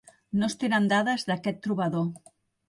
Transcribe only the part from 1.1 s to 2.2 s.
d'aquest trobador.